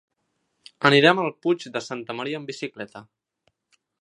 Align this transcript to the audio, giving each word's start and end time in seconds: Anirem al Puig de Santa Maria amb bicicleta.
Anirem 0.89 1.21
al 1.25 1.29
Puig 1.47 1.67
de 1.77 1.83
Santa 1.91 2.19
Maria 2.21 2.41
amb 2.41 2.53
bicicleta. 2.53 3.05